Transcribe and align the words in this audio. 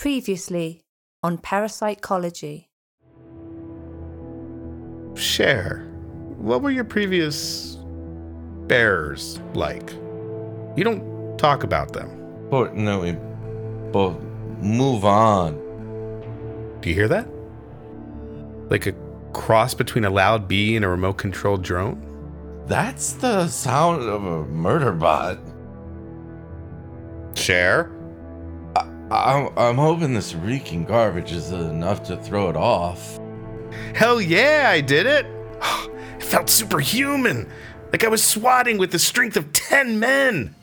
Previously 0.00 0.82
on 1.22 1.36
Parapsychology. 1.36 2.70
Cher. 5.14 5.86
What 6.38 6.62
were 6.62 6.70
your 6.70 6.84
previous 6.84 7.76
bears 8.66 9.38
like? 9.52 9.92
You 10.74 10.84
don't 10.84 11.36
talk 11.36 11.64
about 11.64 11.92
them. 11.92 12.08
Fortunately, 12.48 13.12
but 13.92 14.18
move 14.62 15.04
on. 15.04 15.58
Do 16.80 16.88
you 16.88 16.94
hear 16.94 17.08
that? 17.08 17.28
Like 18.70 18.86
a 18.86 18.94
cross 19.34 19.74
between 19.74 20.06
a 20.06 20.10
loud 20.10 20.48
bee 20.48 20.76
and 20.76 20.84
a 20.86 20.88
remote 20.88 21.18
controlled 21.18 21.62
drone? 21.62 22.00
That's 22.66 23.12
the 23.12 23.48
sound 23.48 24.08
of 24.08 24.24
a 24.24 24.46
murder 24.46 24.92
bot. 24.92 25.38
Cher? 27.34 27.90
I'm, 29.10 29.50
I'm 29.58 29.76
hoping 29.76 30.14
this 30.14 30.34
reeking 30.34 30.84
garbage 30.84 31.32
is 31.32 31.50
enough 31.50 32.04
to 32.04 32.16
throw 32.16 32.48
it 32.48 32.56
off. 32.56 33.18
Hell 33.94 34.20
yeah, 34.20 34.68
I 34.68 34.80
did 34.80 35.06
it! 35.06 35.26
It 36.16 36.24
felt 36.24 36.50
superhuman! 36.50 37.50
Like 37.90 38.04
I 38.04 38.08
was 38.08 38.22
swatting 38.22 38.78
with 38.78 38.92
the 38.92 38.98
strength 38.98 39.36
of 39.36 39.52
10 39.52 39.98
men! 39.98 40.54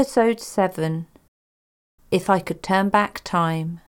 Episode 0.00 0.38
7 0.38 1.08
If 2.12 2.30
I 2.30 2.38
Could 2.38 2.62
Turn 2.62 2.88
Back 2.88 3.20
Time. 3.24 3.80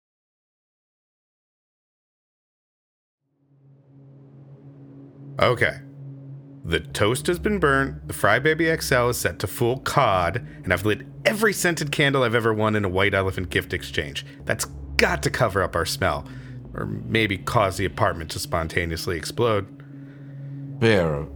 Okay. 5.40 5.82
The 6.66 6.80
toast 6.80 7.28
has 7.28 7.38
been 7.38 7.60
burnt, 7.60 8.08
the 8.08 8.16
Fry 8.16 8.40
Baby 8.40 8.76
XL 8.76 9.10
is 9.10 9.20
set 9.20 9.38
to 9.38 9.46
full 9.46 9.82
cod, 9.82 10.38
and 10.64 10.74
I've 10.74 10.84
lit 10.84 11.06
every 11.26 11.54
scented 11.54 11.92
candle 11.92 12.24
I've 12.24 12.34
ever 12.34 12.56
won 12.56 12.76
in 12.76 12.84
a 12.84 12.90
white 12.90 13.14
elephant 13.14 13.52
gift 13.52 13.72
exchange. 13.72 14.26
That's 14.46 14.66
got 14.98 15.22
to 15.22 15.30
cover 15.30 15.62
up 15.62 15.76
our 15.76 15.86
smell, 15.86 16.28
or 16.74 16.88
maybe 16.88 17.38
cause 17.38 17.78
the 17.78 17.86
apartment 17.86 18.32
to 18.32 18.40
spontaneously 18.40 19.16
explode. 19.16 19.68
Bear, 20.80 21.28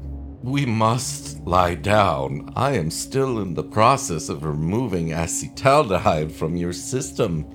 we 0.43 0.65
must 0.65 1.39
lie 1.47 1.73
down. 1.73 2.51
I 2.55 2.71
am 2.71 2.91
still 2.91 3.39
in 3.39 3.53
the 3.53 3.63
process 3.63 4.27
of 4.27 4.43
removing 4.43 5.09
acetaldehyde 5.09 6.33
from 6.33 6.57
your 6.57 6.73
system, 6.73 7.45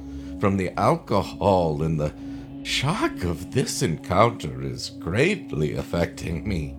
from 0.41 0.57
the 0.57 0.71
alcohol, 0.79 1.83
and 1.83 2.01
the 2.01 2.15
shock 2.63 3.25
of 3.25 3.53
this 3.53 3.83
encounter 3.83 4.63
is 4.63 4.91
greatly 4.91 5.75
affecting 5.75 6.49
me. 6.49 6.77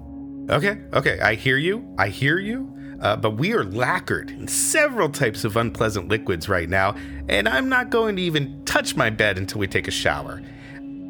Okay, 0.49 0.81
okay, 0.93 1.19
I 1.19 1.35
hear 1.35 1.57
you, 1.57 1.87
I 1.97 2.09
hear 2.09 2.39
you. 2.39 2.75
Uh, 3.01 3.15
but 3.15 3.37
we 3.37 3.53
are 3.53 3.63
lacquered 3.63 4.29
in 4.31 4.45
several 4.45 5.07
types 5.07 5.45
of 5.45 5.55
unpleasant 5.55 6.09
liquids 6.09 6.49
right 6.49 6.67
now, 6.67 6.95
and 7.29 7.47
I'm 7.47 7.69
not 7.69 7.91
going 7.91 8.17
to 8.17 8.21
even 8.21 8.65
touch 8.65 8.97
my 8.97 9.09
bed 9.09 9.37
until 9.37 9.59
we 9.59 9.67
take 9.67 9.87
a 9.87 9.91
shower. 9.91 10.41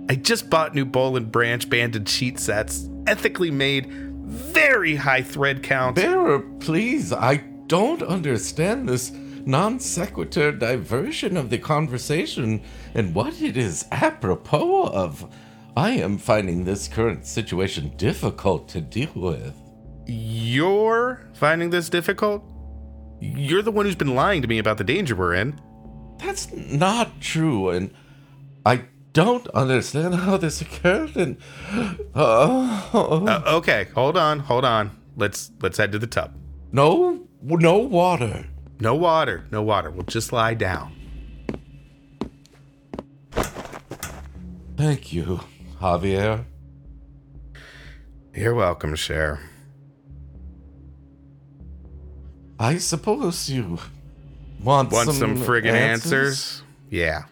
I 0.08 0.16
just 0.16 0.52
bought 0.52 0.76
new 0.76 0.86
Boll 0.86 1.18
and 1.18 1.32
Branch 1.32 1.68
banded 1.68 2.08
sheet 2.08 2.38
sets, 2.38 2.88
ethically 3.08 3.50
made, 3.50 3.92
very 4.30 4.96
high 4.96 5.22
thread 5.22 5.64
count. 5.64 5.96
Bearer, 5.96 6.40
please, 6.60 7.12
I 7.12 7.38
don't 7.68 8.02
understand 8.02 8.88
this 8.88 9.12
non 9.12 9.80
sequitur 9.80 10.52
diversion 10.52 11.36
of 11.38 11.50
the 11.50 11.58
conversation 11.58 12.62
and 12.94 13.16
what 13.16 13.42
it 13.42 13.58
is 13.58 13.86
apropos 13.92 14.88
of. 14.88 15.34
I 15.76 15.92
am 15.92 16.18
finding 16.18 16.64
this 16.64 16.88
current 16.88 17.26
situation 17.26 17.96
difficult 17.98 18.68
to 18.70 18.82
deal 18.82 19.12
with. 19.16 19.56
You're 20.08 21.28
finding 21.34 21.70
this 21.70 21.90
difficult? 21.90 22.44
You're 23.22 23.62
the 23.62 23.72
one 23.72 23.86
who's 23.86 23.96
been 23.96 24.16
lying 24.16 24.42
to 24.42 24.48
me 24.48 24.60
about 24.60 24.78
the 24.78 24.84
danger 24.84 25.16
we're 25.16 25.36
in. 25.36 25.60
That's 26.20 26.52
not 26.54 27.22
true, 27.22 27.70
and 27.70 27.94
I 28.66 28.86
don't 29.14 29.48
understand 29.50 30.16
how 30.16 30.38
this 30.38 30.62
occurred. 30.62 31.16
And 31.16 31.38
uh, 32.16 32.90
Uh, 32.94 33.44
okay, 33.58 33.88
hold 33.96 34.18
on, 34.18 34.40
hold 34.40 34.66
on. 34.66 34.92
Let's 35.16 35.52
let's 35.62 35.78
head 35.78 35.92
to 35.92 36.00
the 36.00 36.08
tub. 36.08 36.34
no, 36.72 37.28
no 37.42 37.78
water. 37.78 38.46
No 38.82 38.96
water, 38.96 39.44
no 39.52 39.62
water. 39.62 39.92
We'll 39.92 40.04
just 40.04 40.32
lie 40.32 40.54
down. 40.54 40.96
Thank 44.78 45.12
you, 45.12 45.42
Javier. 45.82 46.46
You're 48.34 48.56
welcome, 48.56 48.96
Cher. 48.96 49.42
I 52.58 52.78
suppose 52.78 53.50
you 53.50 53.80
want, 54.64 54.92
Want 54.92 55.12
some, 55.12 55.38
friggin' 55.38 55.74
answers? 55.74 56.64
Yeah. 56.90 57.24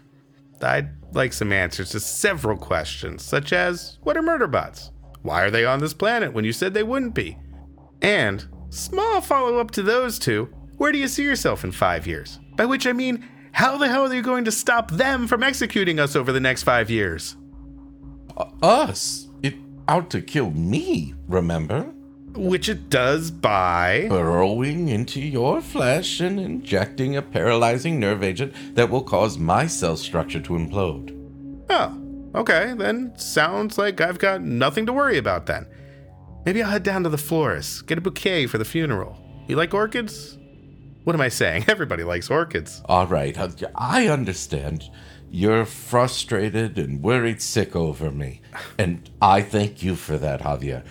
I'd 0.62 0.97
like 1.14 1.34
some 1.34 1.52
answers 1.52 1.90
to 1.92 2.00
several 2.00 2.58
questions, 2.58 3.24
such 3.24 3.54
as 3.54 3.98
what 4.04 4.18
are 4.18 4.22
murder 4.22 4.48
bots? 4.48 4.92
Why 5.22 5.44
are 5.44 5.52
they 5.52 5.66
on 5.66 5.80
this 5.80 5.94
planet 5.94 6.34
when 6.34 6.46
you 6.46 6.54
said 6.54 6.74
they 6.74 6.84
wouldn't 6.84 7.16
be? 7.16 7.38
And, 8.02 8.46
small 8.70 9.22
follow 9.22 9.58
up 9.60 9.72
to 9.72 9.84
those 9.84 10.20
two, 10.20 10.54
where 10.78 10.92
do 10.92 10.98
you 10.98 11.08
see 11.08 11.24
yourself 11.24 11.64
in 11.64 11.72
five 11.72 12.06
years? 12.06 12.40
By 12.56 12.66
which 12.66 12.86
I 12.86 12.94
mean, 12.94 13.28
how 13.52 13.78
the 13.78 13.88
hell 13.88 14.06
are 14.06 14.14
you 14.14 14.22
going 14.22 14.46
to 14.46 14.52
stop 14.52 14.92
them 14.92 15.28
from 15.28 15.44
executing 15.44 16.00
us 16.00 16.16
over 16.16 16.32
the 16.32 16.40
next 16.40 16.64
five 16.64 16.90
years? 16.90 17.36
Uh, 18.36 18.46
us? 18.62 19.28
It 19.42 19.56
out 19.88 20.10
to 20.12 20.22
kill 20.22 20.52
me, 20.52 21.16
remember? 21.28 21.92
Which 22.38 22.70
it 22.70 22.90
does 22.92 23.32
by. 23.32 24.06
Burrowing 24.10 24.90
into 24.90 25.20
your 25.20 25.60
flesh 25.60 26.20
and 26.20 26.40
injecting 26.40 27.18
a 27.18 27.22
paralyzing 27.22 28.00
nerve 28.00 28.24
agent 28.24 28.54
that 28.76 28.90
will 28.90 29.02
cause 29.02 29.40
my 29.40 29.66
cell 29.66 29.98
structure 29.98 30.40
to 30.42 30.54
implode. 30.54 31.14
Oh, 31.70 32.00
okay, 32.36 32.76
then 32.78 33.18
sounds 33.18 33.78
like 33.80 34.00
I've 34.00 34.20
got 34.20 34.42
nothing 34.42 34.86
to 34.86 34.94
worry 34.94 35.18
about 35.18 35.48
then. 35.48 35.66
Maybe 36.46 36.62
I'll 36.62 36.70
head 36.70 36.84
down 36.84 37.04
to 37.04 37.10
the 37.10 37.18
florist, 37.18 37.88
get 37.88 37.98
a 37.98 38.02
bouquet 38.02 38.46
for 38.46 38.58
the 38.60 38.66
funeral. 38.66 39.18
You 39.48 39.56
like 39.56 39.74
orchids? 39.74 40.38
What 41.04 41.16
am 41.16 41.22
I 41.22 41.30
saying? 41.30 41.66
Everybody 41.68 42.04
likes 42.04 42.30
orchids. 42.30 42.82
All 42.86 43.08
right, 43.08 43.36
I 43.76 44.08
understand. 44.08 44.90
You're 45.30 45.66
frustrated 45.66 46.78
and 46.78 47.02
worried 47.02 47.42
sick 47.42 47.76
over 47.76 48.12
me. 48.12 48.42
And 48.78 49.10
I 49.22 49.42
thank 49.42 49.84
you 49.84 49.96
for 49.96 50.18
that, 50.18 50.42
Javier. 50.42 50.86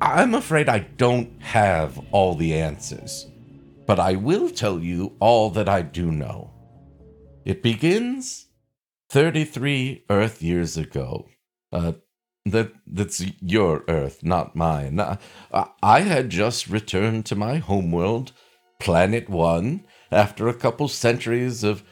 I'm 0.00 0.34
afraid 0.34 0.68
I 0.68 0.80
don't 0.80 1.40
have 1.40 2.00
all 2.10 2.34
the 2.34 2.54
answers, 2.54 3.26
but 3.86 3.98
I 3.98 4.16
will 4.16 4.50
tell 4.50 4.80
you 4.80 5.16
all 5.20 5.50
that 5.50 5.68
I 5.68 5.82
do 5.82 6.10
know. 6.10 6.50
It 7.44 7.62
begins 7.62 8.46
33 9.10 10.04
Earth 10.10 10.42
years 10.42 10.76
ago. 10.76 11.28
Uh, 11.72 11.92
that 12.46 12.72
that's 12.86 13.24
your 13.40 13.84
Earth, 13.88 14.22
not 14.22 14.54
mine. 14.54 15.00
Uh, 15.00 15.16
I 15.82 16.00
had 16.00 16.28
just 16.28 16.68
returned 16.68 17.24
to 17.26 17.36
my 17.36 17.56
homeworld, 17.56 18.32
Planet 18.80 19.28
One, 19.28 19.84
after 20.10 20.48
a 20.48 20.54
couple 20.54 20.88
centuries 20.88 21.64
of 21.64 21.82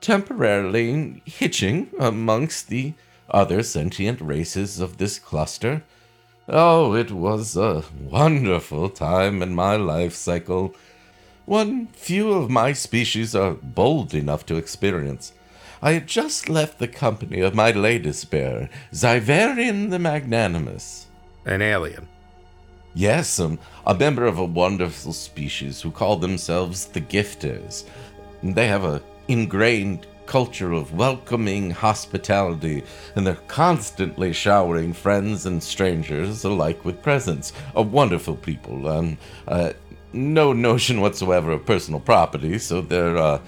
temporarily 0.00 1.22
hitching 1.24 1.90
amongst 1.98 2.68
the 2.68 2.94
other 3.28 3.62
sentient 3.62 4.20
races 4.20 4.78
of 4.78 4.98
this 4.98 5.18
cluster. 5.18 5.82
Oh, 6.48 6.94
it 6.94 7.10
was 7.10 7.56
a 7.56 7.82
wonderful 8.00 8.88
time 8.88 9.42
in 9.42 9.52
my 9.52 9.74
life 9.74 10.14
cycle. 10.14 10.76
One 11.44 11.88
few 11.88 12.32
of 12.34 12.48
my 12.50 12.72
species 12.72 13.34
are 13.34 13.54
bold 13.54 14.14
enough 14.14 14.46
to 14.46 14.56
experience. 14.56 15.32
I 15.82 15.92
had 15.92 16.06
just 16.06 16.48
left 16.48 16.78
the 16.78 16.86
company 16.86 17.40
of 17.40 17.56
my 17.56 17.72
latest 17.72 18.30
bear, 18.30 18.70
Zyverian 18.92 19.90
the 19.90 19.98
Magnanimous. 19.98 21.06
An 21.44 21.62
alien. 21.62 22.06
Yes, 22.94 23.40
um, 23.40 23.58
a 23.84 23.94
member 23.94 24.24
of 24.24 24.38
a 24.38 24.44
wonderful 24.44 25.12
species 25.14 25.80
who 25.80 25.90
call 25.90 26.14
themselves 26.16 26.86
the 26.86 27.00
Gifters. 27.00 27.84
They 28.44 28.68
have 28.68 28.84
a 28.84 29.02
ingrained 29.26 30.06
culture 30.26 30.72
of 30.72 30.92
welcoming 30.92 31.70
hospitality, 31.70 32.82
and 33.14 33.26
they're 33.26 33.34
constantly 33.48 34.32
showering 34.32 34.92
friends 34.92 35.46
and 35.46 35.62
strangers 35.62 36.44
alike 36.44 36.84
with 36.84 37.02
presents. 37.02 37.52
A 37.74 37.82
wonderful 37.82 38.36
people, 38.36 38.88
and 38.88 39.16
uh, 39.48 39.72
no 40.12 40.52
notion 40.52 41.00
whatsoever 41.00 41.52
of 41.52 41.64
personal 41.64 42.00
property, 42.00 42.58
so 42.58 42.80
they're 42.80 43.16
uh, 43.16 43.40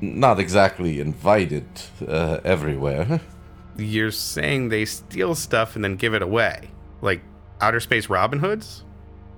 not 0.00 0.38
exactly 0.40 1.00
invited 1.00 1.66
uh, 2.06 2.40
everywhere. 2.44 3.20
You're 3.76 4.10
saying 4.10 4.68
they 4.68 4.84
steal 4.84 5.34
stuff 5.34 5.76
and 5.76 5.84
then 5.84 5.96
give 5.96 6.14
it 6.14 6.22
away? 6.22 6.70
Like 7.00 7.22
outer 7.60 7.80
space 7.80 8.08
Robin 8.08 8.38
Hoods? 8.38 8.84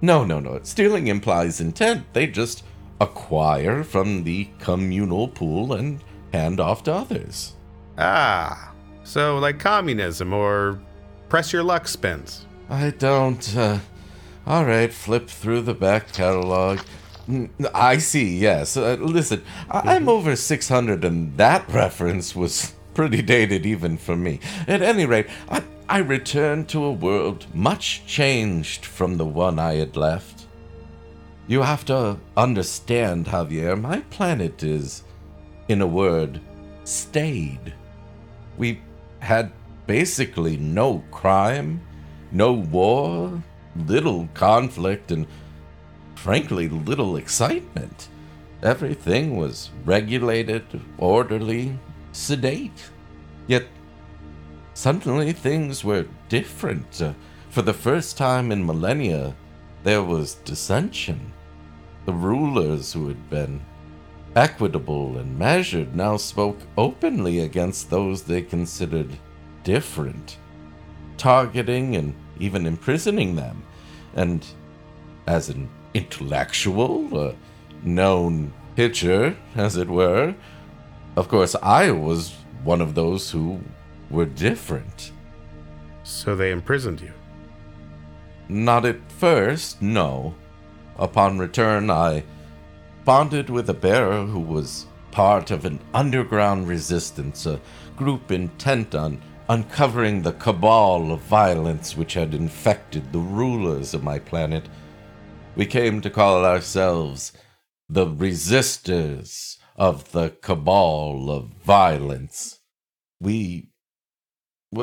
No, 0.01 0.25
no, 0.25 0.41
no. 0.41 0.61
Stealing 0.63 1.07
implies 1.07 1.61
intent. 1.61 2.13
They 2.13 2.27
just 2.27 2.65
acquire 3.01 3.85
from 3.85 4.25
the 4.25 4.49
communal 4.59 5.29
pool 5.29 5.75
and 5.75 6.01
hand 6.35 6.61
off 6.61 6.83
to 6.85 6.93
others. 6.93 7.55
Ah, 7.97 8.73
so 9.05 9.39
like 9.39 9.59
communism 9.61 10.33
or 10.33 10.81
press 11.29 11.53
your 11.53 11.63
luck 11.63 11.87
spins. 11.89 12.47
I 12.69 12.91
don't. 12.91 13.57
Uh, 13.57 13.79
all 14.47 14.65
right, 14.65 14.93
flip 14.93 15.29
through 15.29 15.63
the 15.63 15.75
back 15.75 16.13
catalog. 16.13 16.81
I 17.75 17.99
see, 17.99 18.37
yes. 18.37 18.77
Uh, 18.77 18.97
listen, 19.01 19.43
I- 19.71 19.95
I'm 19.97 20.09
over 20.09 20.37
600, 20.37 21.05
and 21.05 21.37
that 21.39 21.67
reference 21.73 22.35
was 22.37 22.75
pretty 22.95 23.23
dated 23.23 23.65
even 23.65 23.97
for 23.97 24.17
me. 24.17 24.41
At 24.69 24.83
any 24.83 25.07
rate, 25.07 25.29
I, 25.49 25.63
I 25.89 25.99
returned 25.99 26.69
to 26.71 26.85
a 26.85 26.93
world 26.93 27.47
much 27.55 28.03
changed 28.07 28.85
from 28.85 29.17
the 29.17 29.25
one 29.25 29.59
I 29.59 29.75
had 29.77 29.97
left. 29.97 30.47
You 31.47 31.63
have 31.63 31.85
to 31.87 32.19
understand, 32.37 33.27
Javier, 33.27 33.81
my 33.81 34.01
planet 34.11 34.63
is, 34.63 35.03
in 35.69 35.81
a 35.81 35.87
word, 35.87 36.41
staid. 36.85 37.73
We 38.57 38.81
had 39.21 39.53
basically 39.87 40.57
no 40.57 41.03
crime, 41.11 41.81
no 42.31 42.53
war, 42.53 43.43
little 43.87 44.29
conflict, 44.35 45.11
and 45.11 45.27
frankly, 46.15 46.69
little 46.69 47.17
excitement. 47.17 48.09
Everything 48.63 49.37
was 49.37 49.71
regulated, 49.85 50.65
orderly, 50.99 51.79
sedate. 52.13 52.91
Yet, 53.47 53.67
suddenly 54.75 55.33
things 55.33 55.85
were 55.85 56.07
different. 56.29 57.01
Uh, 57.01 57.13
for 57.51 57.63
the 57.63 57.75
first 57.75 58.17
time 58.17 58.51
in 58.51 58.65
millennia, 58.65 59.35
there 59.83 60.03
was 60.03 60.37
dissension. 60.37 61.33
The 62.07 62.13
rulers 62.13 62.93
who 62.93 63.09
had 63.09 63.31
been 63.31 63.61
equitable 64.37 65.17
and 65.19 65.39
measured 65.39 65.95
now 65.95 66.17
spoke 66.17 66.59
openly 66.77 67.41
against 67.41 67.91
those 67.91 68.23
they 68.23 68.43
considered 68.43 69.19
different, 69.63 70.39
targeting 71.17 71.97
and 71.97 72.15
even 72.41 72.67
imprisoning 72.67 73.37
them. 73.37 73.63
And 74.15 74.45
as 75.27 75.49
an 75.49 75.69
intellectual, 75.95 77.29
a 77.29 77.35
known 77.83 78.53
pitcher, 78.77 79.37
as 79.55 79.77
it 79.77 79.89
were, 79.89 80.35
of 81.17 81.29
course, 81.29 81.55
I 81.63 81.93
was 81.93 82.35
one 82.65 82.81
of 82.81 82.95
those 82.95 83.31
who 83.31 83.61
were 84.11 84.27
different. 84.27 85.13
So 86.03 86.35
they 86.35 86.51
imprisoned 86.51 87.01
you. 87.01 87.13
Not 88.49 88.85
at 88.85 89.11
first, 89.13 89.81
no. 89.81 90.35
Upon 90.99 91.39
return, 91.39 91.91
I 91.91 92.25
bonded 93.05 93.51
with 93.51 93.69
a 93.69 93.75
bearer 93.75 94.25
who 94.25 94.41
was 94.41 94.87
part 95.11 95.51
of 95.51 95.65
an 95.65 95.81
underground 95.93 96.67
resistance, 96.67 97.47
a 97.47 97.61
group 97.97 98.31
intent 98.31 98.95
on 98.95 99.21
uncovering 99.49 100.23
the 100.23 100.33
cabal 100.33 101.13
of 101.13 101.21
violence 101.21 101.97
which 101.97 102.15
had 102.15 102.35
infected 102.35 103.13
the 103.13 103.19
rulers 103.19 103.93
of 103.95 104.03
my 104.03 104.19
planet. 104.19 104.65
We 105.55 105.67
came 105.67 106.01
to 106.01 106.11
call 106.11 106.45
ourselves 106.45 107.33
the 107.89 108.07
resistors 108.07 109.59
of 109.77 110.13
the 110.13 110.31
cabal 110.31 111.31
of 111.31 111.51
violence. 111.65 112.61
We 113.21 113.69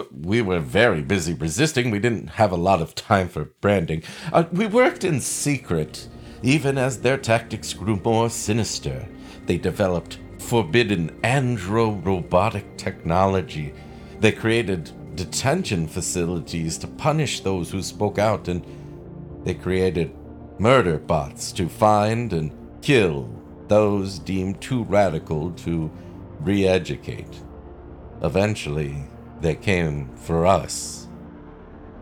we 0.09 0.41
were 0.41 0.62
very 0.62 1.01
busy 1.01 1.33
resisting. 1.33 1.91
We 1.91 2.00
didn't 2.00 2.29
have 2.29 2.53
a 2.53 2.56
lot 2.56 2.81
of 2.81 2.95
time 2.95 3.27
for 3.27 3.51
branding. 3.59 4.03
Uh, 4.31 4.45
we 4.50 4.65
worked 4.65 5.03
in 5.03 5.19
secret, 5.19 6.07
even 6.43 6.77
as 6.77 6.99
their 6.99 7.17
tactics 7.17 7.73
grew 7.73 7.99
more 8.03 8.29
sinister. 8.29 9.07
They 9.45 9.57
developed 9.57 10.19
forbidden 10.39 11.11
andro 11.23 12.03
robotic 12.03 12.77
technology. 12.77 13.73
They 14.19 14.31
created 14.31 14.91
detention 15.15 15.88
facilities 15.88 16.77
to 16.79 16.88
punish 16.88 17.41
those 17.41 17.71
who 17.71 17.81
spoke 17.81 18.17
out, 18.17 18.47
and 18.47 18.65
they 19.43 19.53
created 19.53 20.15
murder 20.59 20.97
bots 20.97 21.51
to 21.53 21.67
find 21.67 22.33
and 22.33 22.51
kill 22.81 23.29
those 23.67 24.19
deemed 24.19 24.61
too 24.61 24.83
radical 24.83 25.51
to 25.51 25.91
re 26.41 26.67
educate. 26.67 27.41
Eventually, 28.21 29.03
they 29.39 29.55
came 29.55 30.09
for 30.15 30.45
us. 30.45 31.07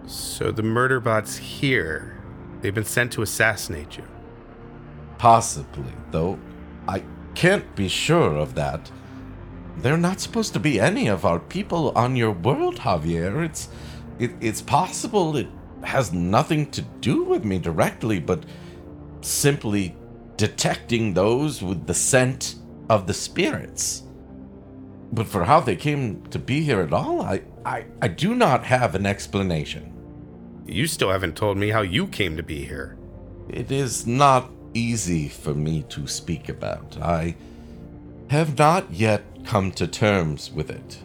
So 0.05 0.51
the 0.51 0.63
murder 0.63 0.99
bots 0.99 1.37
here, 1.37 2.19
they've 2.61 2.73
been 2.73 2.83
sent 2.83 3.13
to 3.13 3.21
assassinate 3.21 3.97
you. 3.97 4.03
Possibly, 5.19 5.93
though 6.11 6.39
I 6.87 7.03
can't 7.35 7.75
be 7.75 7.89
sure 7.89 8.37
of 8.37 8.55
that. 8.55 8.89
They're 9.77 9.97
not 9.97 10.19
supposed 10.19 10.53
to 10.53 10.59
be 10.59 10.79
any 10.79 11.07
of 11.07 11.25
our 11.25 11.39
people 11.39 11.91
on 11.95 12.15
your 12.15 12.31
world, 12.31 12.77
Javier. 12.77 13.45
It's 13.45 13.69
it, 14.17 14.31
it's 14.41 14.61
possible 14.61 15.35
it 15.37 15.47
has 15.83 16.11
nothing 16.11 16.71
to 16.71 16.81
do 16.81 17.23
with 17.23 17.45
me 17.45 17.59
directly, 17.59 18.19
but 18.19 18.45
simply 19.21 19.95
detecting 20.37 21.13
those 21.13 21.61
with 21.61 21.85
the 21.85 21.93
scent 21.93 22.55
of 22.89 23.05
the 23.05 23.13
spirits. 23.13 24.03
But 25.11 25.27
for 25.27 25.43
how 25.43 25.59
they 25.59 25.75
came 25.75 26.23
to 26.27 26.39
be 26.39 26.61
here 26.61 26.81
at 26.81 26.93
all, 26.93 27.21
I, 27.21 27.41
I, 27.65 27.85
I 28.01 28.07
do 28.07 28.35
not 28.35 28.63
have 28.63 28.95
an 28.95 29.05
explanation. 29.05 29.93
You 30.65 30.87
still 30.87 31.11
haven't 31.11 31.35
told 31.35 31.57
me 31.57 31.69
how 31.69 31.81
you 31.81 32.07
came 32.07 32.37
to 32.37 32.43
be 32.43 32.63
here. 32.63 32.97
It 33.49 33.71
is 33.71 34.05
not 34.05 34.51
easy 34.73 35.27
for 35.27 35.53
me 35.53 35.83
to 35.89 36.07
speak 36.07 36.49
about. 36.49 36.97
I 37.01 37.35
have 38.29 38.57
not 38.57 38.91
yet 38.91 39.23
come 39.45 39.71
to 39.73 39.87
terms 39.87 40.51
with 40.51 40.69
it. 40.69 40.99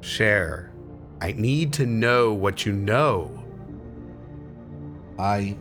Cher. 0.00 0.70
I 1.20 1.32
need 1.32 1.72
to 1.74 1.86
know 1.86 2.32
what 2.32 2.64
you 2.64 2.72
know. 2.72 3.44
I. 5.18 5.56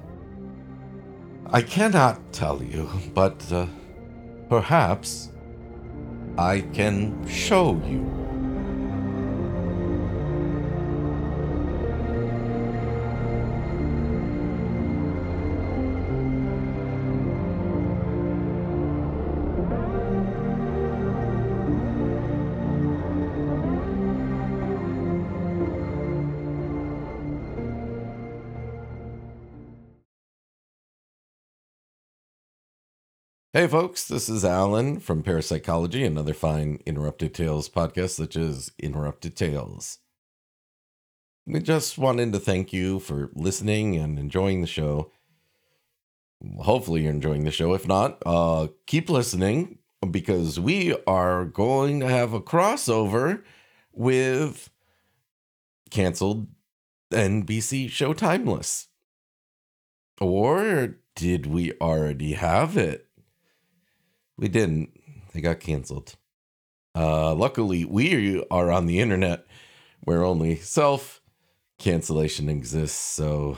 I 1.52 1.62
cannot 1.64 2.32
tell 2.32 2.62
you, 2.62 2.88
but 3.14 3.52
uh, 3.52 3.66
perhaps 4.50 5.30
I 6.38 6.62
can 6.62 7.28
show 7.28 7.82
you. 7.88 8.29
Hey, 33.60 33.68
folks, 33.68 34.08
this 34.08 34.30
is 34.30 34.46
Alan 34.46 35.02
from 35.02 35.22
Parapsychology, 35.22 36.06
another 36.06 36.34
fine 36.34 36.80
Interrupted 36.86 37.34
Tales 37.34 37.68
podcast, 37.68 38.12
such 38.12 38.38
as 38.38 38.72
Interrupted 38.80 39.36
Tales. 39.36 39.98
We 41.46 41.60
just 41.60 41.98
wanted 41.98 42.32
to 42.32 42.40
thank 42.40 42.72
you 42.72 43.00
for 43.00 43.32
listening 43.34 43.98
and 43.98 44.18
enjoying 44.18 44.62
the 44.62 44.66
show. 44.66 45.12
Hopefully, 46.62 47.02
you're 47.02 47.12
enjoying 47.12 47.44
the 47.44 47.52
show. 47.52 47.74
If 47.74 47.86
not, 47.86 48.24
uh, 48.26 48.68
keep 48.88 49.10
listening 49.10 49.80
because 50.10 50.58
we 50.58 50.96
are 51.06 51.44
going 51.44 52.00
to 52.00 52.08
have 52.08 52.32
a 52.32 52.40
crossover 52.40 53.44
with 53.92 54.70
canceled 55.92 56.48
NBC 57.12 57.90
show 57.90 58.14
Timeless. 58.14 58.88
Or 60.22 60.96
did 61.14 61.46
we 61.46 61.74
already 61.82 62.36
have 62.36 62.78
it? 62.78 63.09
We 64.40 64.48
didn't. 64.48 64.98
They 65.34 65.42
got 65.42 65.60
canceled. 65.60 66.16
Uh, 66.96 67.36
luckily, 67.36 67.84
we 67.84 68.42
are 68.50 68.72
on 68.72 68.86
the 68.86 69.00
internet 69.00 69.46
where 70.00 70.24
only 70.24 70.56
self 70.56 71.22
cancellation 71.78 72.48
exists, 72.48 72.98
so 72.98 73.58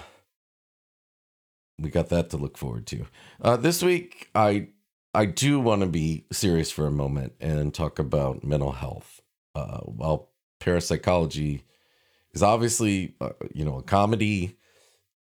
we 1.77 1.91
got 1.91 2.09
that 2.09 2.31
to 2.31 2.37
look 2.37 2.57
forward 2.57 2.87
to. 2.87 3.05
Uh, 3.39 3.57
this 3.57 3.83
week, 3.83 4.29
I 4.33 4.69
I 5.13 5.25
do 5.25 5.59
want 5.59 5.81
to 5.81 5.87
be 5.87 6.25
serious 6.31 6.71
for 6.71 6.87
a 6.87 6.91
moment 6.91 7.33
and 7.39 7.71
talk 7.71 7.99
about 7.99 8.43
mental 8.43 8.71
health. 8.71 9.21
Uh, 9.53 9.81
while 9.81 10.31
parapsychology 10.59 11.61
is 12.33 12.41
obviously, 12.41 13.15
uh, 13.21 13.29
you 13.53 13.65
know, 13.65 13.77
a 13.77 13.83
comedy, 13.83 14.57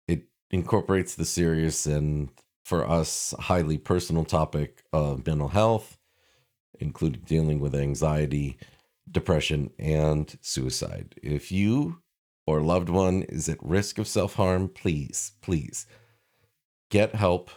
it 0.07 0.23
incorporates 0.49 1.13
the 1.13 1.25
serious 1.25 1.85
and 1.85 2.29
for 2.65 2.89
us 2.89 3.35
highly 3.41 3.77
personal 3.77 4.25
topic 4.25 4.83
of 4.91 5.25
mental 5.27 5.49
health, 5.49 5.99
including 6.79 7.21
dealing 7.21 7.59
with 7.59 7.75
anxiety, 7.75 8.57
depression, 9.09 9.69
and 9.77 10.35
suicide. 10.41 11.13
If 11.21 11.51
you 11.51 12.01
or 12.47 12.61
loved 12.61 12.89
one 12.89 13.21
is 13.21 13.47
at 13.47 13.61
risk 13.61 13.99
of 13.99 14.07
self 14.07 14.33
harm, 14.33 14.67
please, 14.67 15.33
please 15.41 15.85
get 16.89 17.13
help. 17.13 17.51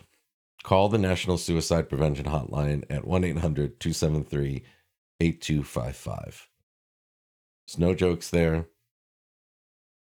Call 0.62 0.90
the 0.90 0.98
National 0.98 1.38
Suicide 1.38 1.88
Prevention 1.88 2.26
Hotline 2.26 2.84
at 2.90 3.06
1 3.06 3.24
800 3.24 3.80
273 3.80 4.62
8255. 5.20 6.48
There's 7.66 7.78
no 7.78 7.94
jokes 7.94 8.28
there. 8.28 8.66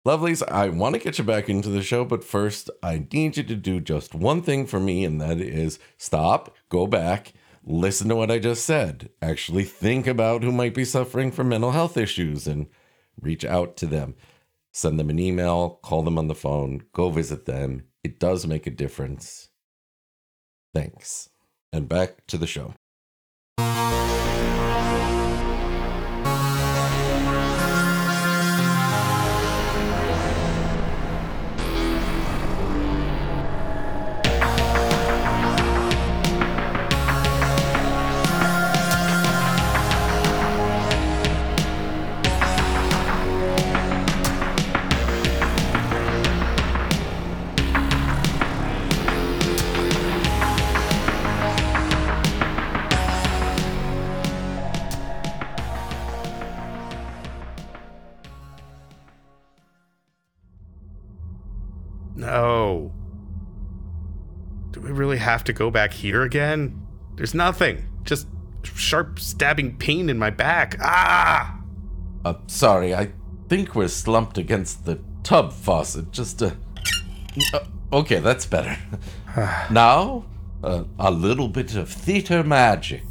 Lovelies, 0.07 0.47
I 0.47 0.69
want 0.69 0.95
to 0.95 1.01
get 1.01 1.17
you 1.17 1.25
back 1.25 1.49
into 1.49 1.71
the 1.71 1.83
show, 1.83 2.05
but 2.05 2.23
first, 2.23 2.69
I 2.83 3.07
need 3.11 3.39
you 3.39 3.43
to 3.45 3.57
do 3.57 3.81
just 3.81 4.15
one 4.15 4.43
thing 4.43 4.67
for 4.67 4.79
me, 4.79 5.03
and 5.03 5.19
that 5.23 5.41
is 5.41 5.79
stop, 5.97 6.55
go 6.69 6.87
back, 6.87 7.33
listen 7.65 8.11
to 8.11 8.17
what 8.17 8.31
I 8.31 8.39
just 8.39 8.67
said. 8.67 9.09
Actually, 9.23 9.65
think 9.65 10.07
about 10.07 10.43
who 10.43 10.53
might 10.53 10.75
be 10.75 10.85
suffering 10.85 11.33
from 11.33 11.49
mental 11.49 11.71
health 11.71 11.97
issues 11.97 12.47
and 12.47 12.67
reach 13.19 13.47
out 13.47 13.79
to 13.79 13.87
them. 13.87 14.15
Send 14.73 15.01
them 15.01 15.09
an 15.09 15.19
email, 15.19 15.79
call 15.83 16.03
them 16.03 16.19
on 16.19 16.29
the 16.29 16.35
phone, 16.35 16.83
go 16.93 17.09
visit 17.09 17.47
them. 17.47 17.85
It 18.03 18.21
does 18.21 18.47
make 18.47 18.67
a 18.67 18.71
difference. 18.71 19.49
Thanks. 20.75 21.31
And 21.73 21.89
back 21.89 22.27
to 22.27 22.37
the 22.37 22.47
show. 22.47 22.75
Have 65.35 65.45
to 65.45 65.53
go 65.53 65.69
back 65.69 65.93
here 65.93 66.23
again? 66.23 66.81
There's 67.17 67.35
nothing. 67.35 67.89
Just 68.05 68.29
sharp 68.63 69.19
stabbing 69.19 69.77
pain 69.79 70.09
in 70.09 70.17
my 70.17 70.31
back. 70.31 70.77
Ah! 70.81 71.61
Uh, 72.25 72.35
sorry, 72.47 72.95
I 72.95 73.13
think 73.49 73.75
we're 73.75 73.89
slumped 73.89 74.39
against 74.39 74.85
the 74.85 75.01
tub 75.25 75.53
faucet. 75.53 76.13
Just 76.13 76.41
a. 76.41 76.57
uh 77.53 77.65
okay, 77.93 78.21
that's 78.21 78.47
better. 78.47 78.79
now, 79.71 80.25
uh, 80.63 80.85
a 81.01 81.11
little 81.11 81.49
bit 81.49 81.75
of 81.75 81.89
theater 81.89 82.45
magic. 82.45 83.03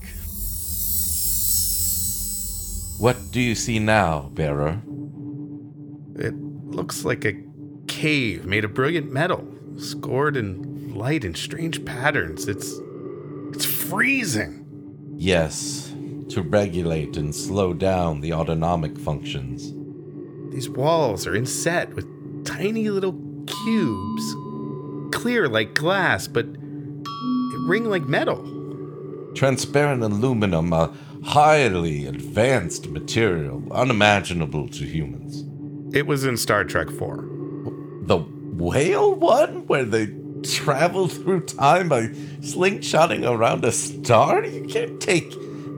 What 2.99 3.17
do 3.31 3.41
you 3.41 3.53
see 3.53 3.79
now, 3.79 4.29
bearer? 4.33 4.81
It 6.15 6.35
looks 6.35 7.03
like 7.03 7.25
a 7.25 7.43
cave 7.87 8.45
made 8.45 8.63
of 8.63 8.73
brilliant 8.73 9.11
metal, 9.11 9.45
scored 9.77 10.37
in 10.37 10.72
light 10.93 11.23
in 11.23 11.35
strange 11.35 11.83
patterns. 11.85 12.47
It's 12.47 12.79
it's 13.53 13.65
freezing. 13.65 14.65
Yes, 15.15 15.93
to 16.29 16.41
regulate 16.41 17.17
and 17.17 17.33
slow 17.33 17.73
down 17.73 18.21
the 18.21 18.33
autonomic 18.33 18.97
functions. 18.97 19.73
These 20.53 20.69
walls 20.69 21.27
are 21.27 21.35
inset 21.35 21.93
with 21.93 22.05
tiny 22.45 22.89
little 22.89 23.13
cubes, 23.45 24.35
clear 25.15 25.47
like 25.47 25.73
glass, 25.73 26.27
but 26.27 26.45
ring 27.65 27.85
like 27.85 28.03
metal. 28.03 28.49
Transparent 29.35 30.03
aluminum, 30.03 30.73
a 30.73 30.93
highly 31.23 32.05
advanced 32.05 32.89
material, 32.89 33.63
unimaginable 33.71 34.67
to 34.69 34.85
humans. 34.85 35.43
It 35.95 36.07
was 36.07 36.25
in 36.25 36.37
Star 36.37 36.63
Trek 36.63 36.89
4 36.89 37.33
the 38.05 38.17
whale 38.17 39.15
one 39.15 39.65
where 39.67 39.85
they 39.85 40.07
travel 40.43 41.07
through 41.07 41.41
time 41.41 41.89
by 41.89 42.07
slingshotting 42.41 43.29
around 43.29 43.65
a 43.65 43.71
star? 43.71 44.45
You 44.45 44.65
can't 44.65 45.01
take 45.01 45.33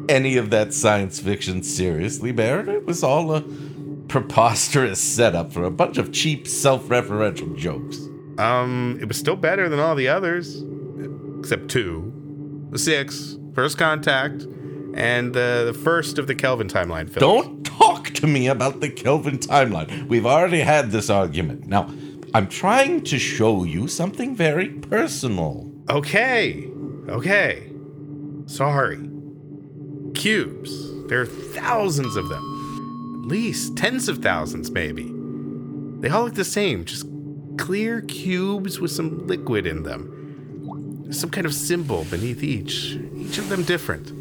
any 0.10 0.38
of 0.38 0.50
that 0.50 0.74
science 0.74 1.20
fiction 1.20 1.64
seriously, 1.64 2.32
Barrett. 2.32 2.68
It 2.68 2.86
was 2.86 3.04
all 3.04 3.34
a 3.34 3.44
preposterous 4.08 5.02
setup 5.02 5.52
for 5.52 5.64
a 5.64 5.72
bunch 5.72 5.98
of 5.98 6.12
cheap, 6.12 6.48
self-referential 6.48 7.56
jokes. 7.58 7.98
Um, 8.38 8.98
it 9.02 9.08
was 9.08 9.18
still 9.18 9.36
better 9.36 9.70
than 9.70 9.80
all 9.80 9.96
the 9.96 10.08
others, 10.08 10.64
except 11.40 11.70
two, 11.70 12.12
the 12.70 12.80
six, 12.80 13.38
First 13.54 13.78
Contact, 13.78 14.44
and 14.94 15.36
uh, 15.36 15.66
the 15.66 15.74
first 15.74 16.20
of 16.20 16.28
the 16.28 16.36
Kelvin 16.36 16.68
timeline 16.68 17.10
films. 17.10 17.20
Don't 17.20 17.66
talk 17.66 18.10
to 18.12 18.28
me 18.28 18.48
about 18.48 18.82
the 18.82 18.90
Kelvin 18.90 19.38
timeline. 19.38 20.08
We've 20.08 20.26
already 20.26 20.62
had 20.62 20.92
this 20.92 21.10
argument. 21.10 21.68
Now, 21.68 21.90
I'm 22.36 22.50
trying 22.50 23.02
to 23.06 23.18
show 23.18 23.64
you 23.64 23.88
something 23.88 24.36
very 24.36 24.68
personal. 24.68 25.72
Okay. 25.90 26.70
Okay. 27.08 27.72
Sorry. 28.46 29.10
Cubes. 30.16 31.08
There 31.08 31.22
are 31.22 31.26
thousands 31.26 32.18
of 32.18 32.28
them. 32.28 33.22
At 33.24 33.30
least 33.30 33.78
tens 33.78 34.10
of 34.10 34.18
thousands, 34.18 34.70
maybe. 34.70 35.10
They 36.02 36.10
all 36.10 36.26
look 36.26 36.34
the 36.34 36.44
same, 36.44 36.84
just 36.84 37.08
clear 37.58 38.02
cubes 38.02 38.82
with 38.82 38.92
some 38.92 39.26
liquid 39.28 39.66
in 39.66 39.84
them. 39.84 41.08
Some 41.14 41.30
kind 41.30 41.46
of 41.46 41.54
symbol 41.54 42.04
beneath 42.04 42.44
each, 42.44 42.98
each 43.16 43.38
of 43.38 43.48
them 43.48 43.64
different. 43.64 44.12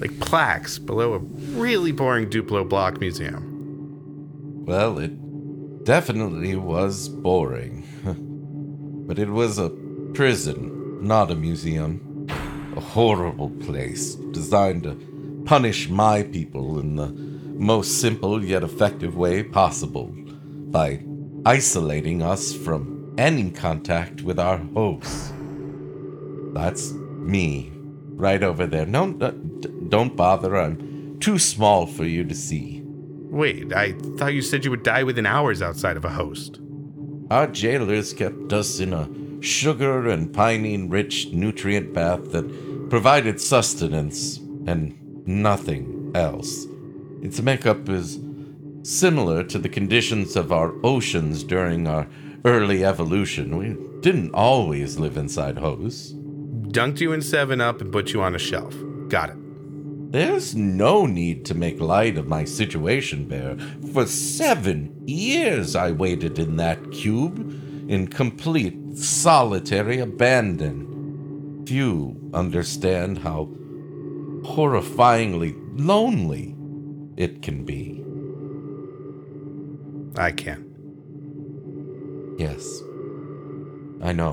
Like 0.00 0.18
plaques 0.18 0.80
below 0.80 1.14
a 1.14 1.18
really 1.56 1.92
boring 1.92 2.28
Duplo 2.28 2.68
block 2.68 2.98
museum. 2.98 4.64
Well, 4.66 4.98
it 4.98 5.12
definitely 5.84 6.56
was 6.56 7.08
boring. 7.08 7.86
but 9.06 9.18
it 9.18 9.30
was 9.30 9.58
a 9.58 9.70
prison, 10.14 11.06
not 11.06 11.30
a 11.30 11.34
museum. 11.34 12.26
A 12.76 12.80
horrible 12.80 13.50
place 13.50 14.14
designed 14.14 14.84
to 14.84 15.42
punish 15.44 15.88
my 15.88 16.22
people 16.22 16.78
in 16.78 16.96
the 16.96 17.08
most 17.08 18.00
simple 18.00 18.44
yet 18.44 18.62
effective 18.62 19.16
way 19.16 19.42
possible 19.42 20.06
by 20.70 21.02
isolating 21.44 22.22
us 22.22 22.54
from 22.54 23.14
any 23.18 23.50
contact 23.50 24.22
with 24.22 24.38
our 24.38 24.58
hosts. 24.58 25.32
That's 26.54 26.92
me, 26.92 27.72
right 28.14 28.42
over 28.42 28.66
there. 28.66 28.86
No, 28.86 29.12
don't 29.88 30.16
bother. 30.16 30.56
I'm 30.56 31.18
too 31.20 31.38
small 31.38 31.86
for 31.86 32.04
you 32.04 32.24
to 32.24 32.34
see. 32.34 32.79
Wait, 33.30 33.72
I 33.72 33.92
thought 34.16 34.34
you 34.34 34.42
said 34.42 34.64
you 34.64 34.70
would 34.72 34.82
die 34.82 35.04
within 35.04 35.24
hours 35.24 35.62
outside 35.62 35.96
of 35.96 36.04
a 36.04 36.10
host. 36.10 36.60
Our 37.30 37.46
jailers 37.46 38.12
kept 38.12 38.52
us 38.52 38.80
in 38.80 38.92
a 38.92 39.08
sugar 39.40 40.08
and 40.08 40.34
pinene 40.34 40.90
rich 40.90 41.28
nutrient 41.28 41.94
bath 41.94 42.32
that 42.32 42.90
provided 42.90 43.40
sustenance 43.40 44.38
and 44.66 44.98
nothing 45.26 46.10
else. 46.14 46.66
Its 47.22 47.40
makeup 47.40 47.88
is 47.88 48.18
similar 48.82 49.44
to 49.44 49.58
the 49.58 49.68
conditions 49.68 50.34
of 50.34 50.50
our 50.50 50.74
oceans 50.84 51.44
during 51.44 51.86
our 51.86 52.08
early 52.44 52.84
evolution. 52.84 53.56
We 53.56 53.76
didn't 54.00 54.34
always 54.34 54.98
live 54.98 55.16
inside 55.16 55.58
hosts. 55.58 56.12
Dunked 56.12 57.00
you 57.00 57.12
in 57.12 57.22
7 57.22 57.60
Up 57.60 57.80
and 57.80 57.92
put 57.92 58.12
you 58.12 58.22
on 58.22 58.34
a 58.34 58.38
shelf. 58.38 58.74
Got 59.08 59.30
it. 59.30 59.36
There's 60.10 60.56
no 60.56 61.06
need 61.06 61.44
to 61.44 61.54
make 61.54 61.80
light 61.80 62.18
of 62.18 62.26
my 62.26 62.44
situation, 62.44 63.26
Bear. 63.26 63.56
For 63.92 64.06
seven 64.06 65.02
years 65.06 65.76
I 65.76 65.92
waited 65.92 66.36
in 66.40 66.56
that 66.56 66.90
cube, 66.90 67.38
in 67.88 68.08
complete 68.08 68.96
solitary 68.96 70.00
abandon. 70.00 71.62
Few 71.64 72.30
understand 72.34 73.18
how 73.18 73.50
horrifyingly 74.42 75.56
lonely 75.78 76.56
it 77.16 77.40
can 77.40 77.64
be. 77.64 78.02
I 80.20 80.32
can. 80.32 80.66
Yes. 82.36 82.82
I 84.02 84.12
know. 84.12 84.32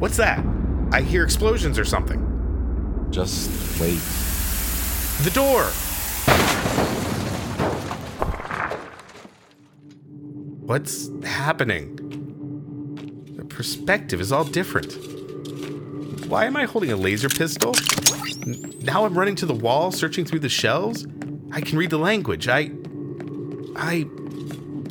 What's 0.00 0.18
that? 0.18 0.44
I 0.92 1.00
hear 1.00 1.24
explosions 1.24 1.78
or 1.78 1.86
something. 1.86 2.33
Just 3.14 3.48
wait. 3.80 4.00
The 5.22 5.30
door! 5.32 5.66
What's 10.66 11.10
happening? 11.22 11.94
The 13.36 13.44
perspective 13.44 14.20
is 14.20 14.32
all 14.32 14.42
different. 14.42 14.94
Why 16.26 16.46
am 16.46 16.56
I 16.56 16.64
holding 16.64 16.90
a 16.90 16.96
laser 16.96 17.28
pistol? 17.28 17.76
Now 18.82 19.04
I'm 19.04 19.16
running 19.16 19.36
to 19.36 19.46
the 19.46 19.54
wall, 19.54 19.92
searching 19.92 20.24
through 20.24 20.40
the 20.40 20.48
shelves. 20.48 21.06
I 21.52 21.60
can 21.60 21.78
read 21.78 21.90
the 21.90 21.98
language. 21.98 22.48
I. 22.48 22.72
I. 23.76 24.08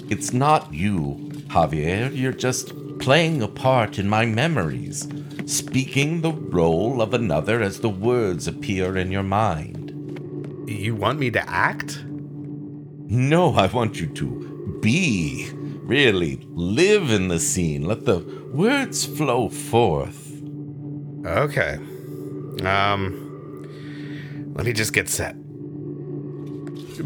It's 0.09 0.31
not 0.31 0.73
you, 0.73 1.29
Javier. 1.47 2.15
You're 2.15 2.31
just 2.31 2.71
playing 2.99 3.41
a 3.41 3.49
part 3.49 3.99
in 3.99 4.07
my 4.07 4.25
memories, 4.25 5.09
speaking 5.45 6.21
the 6.21 6.31
role 6.31 7.01
of 7.01 7.13
another 7.13 7.61
as 7.61 7.79
the 7.79 7.89
words 7.89 8.47
appear 8.47 8.97
in 8.97 9.11
your 9.11 9.23
mind. 9.23 9.91
You 10.67 10.95
want 10.95 11.19
me 11.19 11.31
to 11.31 11.49
act? 11.49 12.03
No, 12.05 13.53
I 13.53 13.67
want 13.67 13.99
you 13.99 14.07
to 14.07 14.79
be. 14.81 15.49
Really, 15.53 16.39
live 16.51 17.11
in 17.11 17.27
the 17.27 17.39
scene. 17.39 17.85
Let 17.85 18.05
the 18.05 18.19
words 18.53 19.05
flow 19.05 19.49
forth. 19.49 20.41
Okay. 21.25 21.77
Um. 22.63 23.19
Let 24.55 24.65
me 24.65 24.73
just 24.73 24.93
get 24.93 25.09
set. 25.09 25.35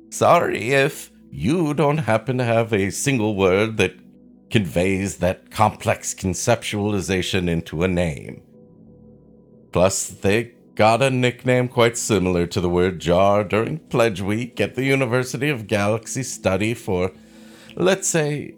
Sorry 0.10 0.72
if 0.72 1.11
you 1.32 1.74
don't 1.74 2.00
happen 2.00 2.38
to 2.38 2.44
have 2.44 2.74
a 2.74 2.92
single 2.92 3.36
word 3.36 3.78
that 3.78 3.96
conveys 4.50 5.18
that 5.18 5.50
complex 5.50 6.14
conceptualization 6.14 7.50
into 7.50 7.84
a 7.84 7.88
name. 7.88 8.42
Plus, 9.72 10.10
they 10.10 10.52
got 10.76 11.02
a 11.02 11.10
nickname 11.10 11.70
quite 11.70 11.98
similar 11.98 12.46
to 12.46 12.60
the 12.60 12.70
word 12.70 13.00
jar 13.00 13.46
during 13.46 13.80
Pledge 13.80 14.20
Week 14.20 14.60
at 14.60 14.76
the 14.76 14.84
University 14.84 15.50
of 15.50 15.68
Galaxy 15.68 16.22
Study 16.22 16.74
for, 16.74 17.12
let's 17.76 18.10
say, 18.10 18.56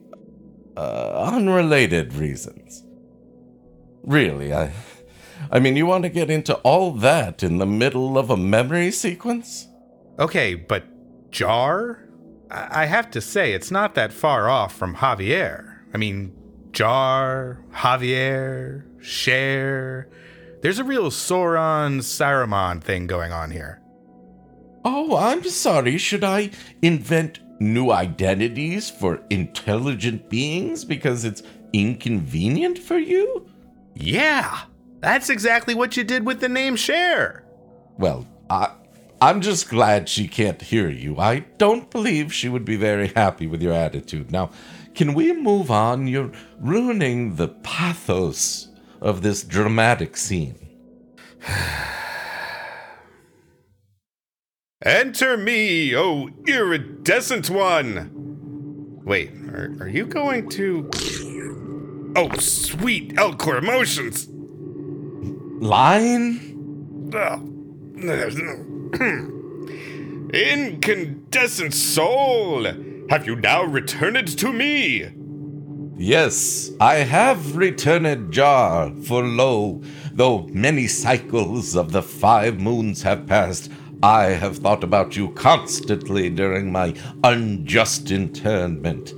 uh, 0.76 1.30
unrelated 1.32 2.14
reasons. 2.14 2.84
Really, 4.04 4.54
I. 4.54 4.72
I 5.52 5.60
mean, 5.60 5.76
you 5.76 5.86
want 5.86 6.04
to 6.04 6.10
get 6.10 6.32
into 6.32 6.56
all 6.58 6.92
that 6.92 7.44
in 7.44 7.58
the 7.58 7.66
middle 7.66 8.18
of 8.18 8.30
a 8.30 8.38
memory 8.38 8.90
sequence? 8.92 9.68
Okay, 10.18 10.56
but 10.56 10.86
Jar? 11.32 12.03
I 12.54 12.86
have 12.86 13.10
to 13.12 13.22
say, 13.22 13.54
it's 13.54 13.72
not 13.72 13.96
that 13.96 14.14
far 14.14 14.48
off 14.48 14.76
from 14.76 14.96
Javier. 14.96 15.80
I 15.94 15.98
mean, 15.98 16.36
Jar, 16.72 17.64
Javier, 17.74 18.84
Cher. 19.02 20.08
There's 20.62 20.80
a 20.80 20.84
real 20.84 21.10
Sauron 21.10 22.00
Saruman 22.00 22.82
thing 22.82 23.08
going 23.08 23.32
on 23.32 23.52
here. 23.52 23.82
Oh, 24.86 25.18
I'm 25.18 25.44
sorry. 25.44 25.98
Should 25.98 26.24
I 26.24 26.52
invent 26.82 27.40
new 27.60 27.92
identities 27.92 28.90
for 28.90 29.22
intelligent 29.30 30.30
beings 30.30 30.86
because 30.86 31.26
it's 31.26 31.44
inconvenient 31.74 32.78
for 32.78 32.98
you? 32.98 33.50
Yeah, 33.96 34.62
that's 35.00 35.30
exactly 35.30 35.74
what 35.76 35.98
you 35.98 36.04
did 36.04 36.26
with 36.26 36.40
the 36.40 36.50
name 36.50 36.76
Cher. 36.76 37.46
Well, 37.98 38.28
I. 38.50 38.72
I'm 39.24 39.40
just 39.40 39.70
glad 39.70 40.10
she 40.10 40.28
can't 40.28 40.62
hear 40.62 40.90
you. 40.90 41.18
I 41.18 41.46
don't 41.58 41.90
believe 41.90 42.34
she 42.34 42.50
would 42.50 42.66
be 42.66 42.76
very 42.76 43.08
happy 43.08 43.48
with 43.48 43.62
your 43.62 43.72
attitude. 43.72 44.34
Now, 44.34 44.50
can 44.96 45.14
we 45.14 45.32
move 45.32 45.72
on? 45.72 46.08
You're 46.08 46.34
ruining 46.60 47.38
the 47.38 47.48
pathos 47.48 48.68
of 49.00 49.22
this 49.22 49.42
dramatic 49.42 50.18
scene. 50.18 50.60
Enter 54.84 55.38
me, 55.38 55.96
O 55.96 56.28
iridescent 56.46 57.50
one! 57.50 59.00
Wait, 59.06 59.32
are, 59.54 59.74
are 59.80 59.88
you 59.88 60.06
going 60.06 60.50
to. 60.50 60.90
Oh, 62.16 62.30
sweet 62.38 63.16
Elcor 63.16 63.58
emotions! 63.58 64.28
Line? 65.60 67.10
Oh. 67.16 67.54
Incandescent 70.34 71.74
soul! 71.74 72.66
Have 73.10 73.26
you 73.26 73.36
now 73.36 73.64
returned 73.64 74.38
to 74.38 74.54
me? 74.54 75.10
Yes, 75.96 76.70
I 76.80 76.96
have 76.96 77.56
returned 77.56 78.32
Jar, 78.32 78.92
for 79.04 79.24
lo, 79.24 79.82
though 80.12 80.48
many 80.48 80.86
cycles 80.88 81.76
of 81.76 81.92
the 81.92 82.04
five 82.04 82.60
moons 82.60 83.02
have 83.02 83.26
passed, 83.26 83.72
I 84.04 84.26
have 84.26 84.58
thought 84.58 84.84
about 84.84 85.16
you 85.16 85.30
constantly 85.32 86.30
during 86.30 86.72
my 86.72 86.94
unjust 87.24 88.12
internment. 88.12 89.14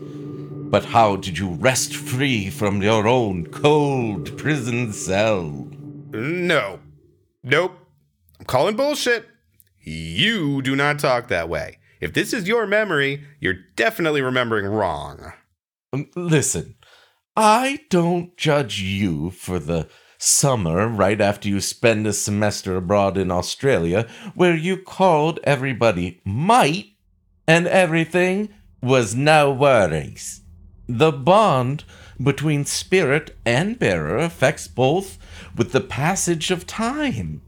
But 0.72 0.86
how 0.86 1.18
did 1.18 1.38
you 1.38 1.50
wrest 1.50 1.96
free 1.96 2.50
from 2.50 2.82
your 2.82 3.08
own 3.08 3.48
cold 3.48 4.38
prison 4.38 4.94
cell? 4.94 5.68
No. 6.12 6.80
Nope. 7.44 7.78
I'm 8.40 8.46
calling 8.46 8.76
bullshit. 8.76 9.26
You 9.86 10.64
do 10.64 10.76
not 10.76 10.98
talk 10.98 11.28
that 11.28 11.48
way. 11.48 11.78
If 12.02 12.14
this 12.14 12.34
is 12.34 12.48
your 12.48 12.66
memory, 12.66 13.24
you're 13.40 13.60
definitely 13.76 14.22
remembering 14.22 14.66
wrong. 14.66 15.34
Um, 15.94 16.10
Listen, 16.16 16.76
I 17.38 17.82
don't 17.90 18.36
judge 18.36 18.82
you 18.82 19.30
for 19.30 19.60
the 19.60 19.88
summer 20.18 20.88
right 20.88 21.22
after 21.22 21.48
you 21.48 21.62
spend 21.62 22.08
a 22.08 22.14
semester 22.14 22.76
abroad 22.76 23.16
in 23.16 23.30
Australia 23.30 24.08
where 24.34 24.56
you 24.56 24.76
called 24.76 25.40
everybody 25.44 26.20
might 26.26 26.88
and 27.48 27.68
everything 27.68 28.50
was 28.82 29.14
no 29.14 29.52
worries. 29.52 30.42
The 30.88 31.12
bond 31.12 31.84
between 32.22 32.66
spirit 32.66 33.36
and 33.46 33.78
bearer 33.78 34.18
affects 34.18 34.68
both 34.68 35.20
with 35.56 35.74
the 35.74 35.82
passage 35.82 36.50
of 36.50 36.66
time 36.66 37.42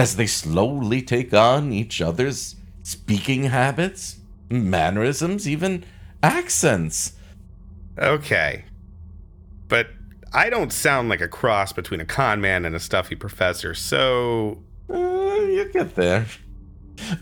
as 0.00 0.16
they 0.16 0.26
slowly 0.26 1.02
take 1.02 1.34
on 1.34 1.72
each 1.72 2.00
other's 2.00 2.56
speaking 2.82 3.44
habits, 3.44 4.18
mannerisms, 4.48 5.46
even 5.46 5.84
accents. 6.22 7.12
Okay. 7.98 8.64
But 9.68 9.88
I 10.32 10.48
don't 10.48 10.72
sound 10.72 11.10
like 11.10 11.20
a 11.20 11.28
cross 11.28 11.74
between 11.74 12.00
a 12.00 12.06
con 12.06 12.40
man 12.40 12.64
and 12.64 12.74
a 12.74 12.80
stuffy 12.80 13.14
professor, 13.14 13.74
so. 13.74 14.62
Uh, 14.88 14.94
you 14.94 15.70
get 15.70 15.94
there. 15.94 16.26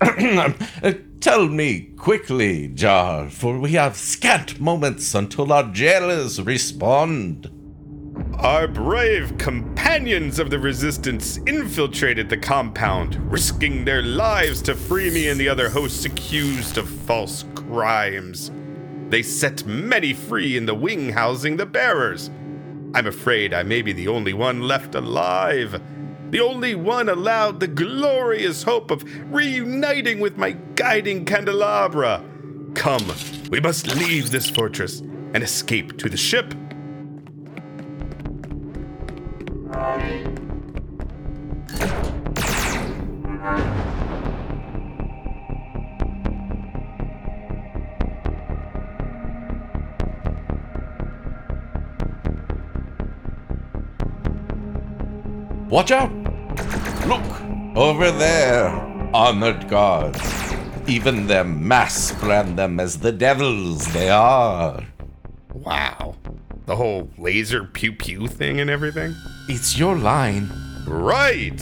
Uh, 0.83 0.93
Tell 1.21 1.49
me 1.49 1.91
quickly, 1.97 2.69
Jar, 2.69 3.29
for 3.29 3.59
we 3.59 3.73
have 3.73 3.97
scant 3.97 4.61
moments 4.61 5.17
until 5.17 5.53
our 5.53 5.64
jailers 5.64 6.41
respond. 6.41 7.51
Our 8.40 8.68
brave 8.68 9.37
companions 9.37 10.38
of 10.38 10.48
the 10.48 10.61
Resistance 10.61 11.38
infiltrated 11.38 12.29
the 12.29 12.37
compound, 12.37 13.16
risking 13.33 13.85
their 13.85 14.01
lives 14.01 14.62
to 14.62 14.77
free 14.77 15.11
me 15.11 15.27
and 15.27 15.40
the 15.40 15.48
other 15.48 15.68
hosts 15.68 16.05
accused 16.05 16.79
of 16.79 16.88
false 16.88 17.44
crimes. 17.57 18.53
They 19.09 19.22
set 19.22 19.66
many 19.66 20.12
free 20.12 20.57
in 20.57 20.66
the 20.66 20.74
wing 20.74 21.09
housing 21.09 21.57
the 21.57 21.66
bearers. 21.66 22.31
I'm 22.94 23.09
afraid 23.09 23.53
I 23.53 23.64
may 23.64 23.83
be 23.83 23.92
the 23.92 24.07
only 24.07 24.35
one 24.35 24.62
left 24.62 24.94
alive. 24.94 25.83
The 26.31 26.40
only 26.40 26.77
one 26.77 27.09
allowed 27.09 27.59
the 27.59 27.66
glorious 27.66 28.62
hope 28.62 28.92
of 28.92 29.05
reuniting 29.35 30.20
with 30.20 30.37
my 30.37 30.53
guiding 30.77 31.24
candelabra. 31.24 32.22
Come, 32.74 33.12
we 33.51 33.59
must 33.59 33.96
leave 33.96 34.31
this 34.31 34.48
fortress 34.48 35.01
and 35.01 35.42
escape 35.42 35.98
to 35.98 36.09
the 36.09 36.16
ship. 36.16 36.55
Watch 55.70 55.90
out! 55.90 56.11
Look! 57.07 57.77
Over 57.77 58.11
there! 58.11 58.70
Honored 59.14 59.68
gods. 59.68 60.18
Even 60.87 61.27
their 61.27 61.44
mass 61.44 62.11
brand 62.20 62.59
them 62.59 62.81
as 62.81 62.98
the 62.98 63.12
devils 63.12 63.87
they 63.92 64.09
are. 64.09 64.83
Wow. 65.53 66.16
The 66.66 66.77
whole 66.77 67.11
laser 67.16 67.64
pew 67.64 67.92
pew 67.92 68.29
thing 68.29 68.61
and 68.61 68.68
everything? 68.68 69.14
It's 69.49 69.79
your 69.79 69.97
line. 69.97 70.53
Right! 70.87 71.61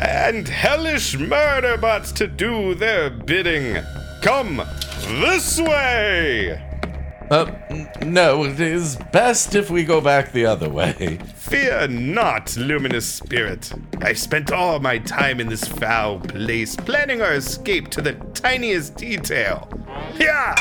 And 0.00 0.46
hellish 0.46 1.18
murder 1.18 1.76
bots 1.76 2.12
to 2.12 2.28
do 2.28 2.76
their 2.76 3.10
bidding. 3.10 3.82
Come 4.22 4.62
this 5.20 5.60
way! 5.60 6.62
Uh, 7.30 7.50
no, 8.04 8.44
it 8.44 8.60
is 8.60 8.96
best 9.12 9.56
if 9.56 9.70
we 9.70 9.82
go 9.82 10.00
back 10.00 10.30
the 10.30 10.46
other 10.46 10.68
way. 10.68 11.18
Fear 11.34 11.88
not, 11.88 12.56
luminous 12.56 13.06
spirit. 13.06 13.72
I've 14.00 14.18
spent 14.18 14.52
all 14.52 14.78
my 14.78 14.98
time 14.98 15.40
in 15.40 15.48
this 15.48 15.66
foul 15.66 16.20
place, 16.20 16.76
planning 16.76 17.20
our 17.20 17.34
escape 17.34 17.88
to 17.90 18.02
the 18.02 18.12
tiniest 18.34 18.94
detail. 18.96 19.68
Yeah! 20.16 20.54